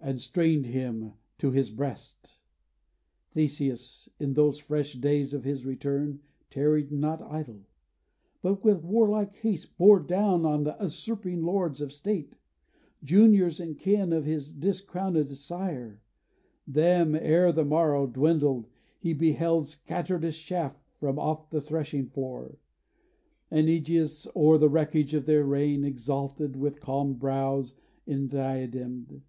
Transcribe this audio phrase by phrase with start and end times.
[0.00, 2.38] and strained him to his breast.
[3.32, 7.66] Theseus, in those fresh days of his return, Tarried not idle;
[8.40, 12.38] but with warlike haste Bore down on the usurping lords of state,
[13.02, 16.00] Juniors and kin of his discrownèd sire;
[16.66, 18.68] Them, ere the morrow dwindled,
[19.00, 22.56] he beheld Scattered as chaff from off the threshing floor,
[23.50, 27.74] And Ægeus, o'er the wreckage of their reign Exalted, with calm brows
[28.06, 29.22] indiademed.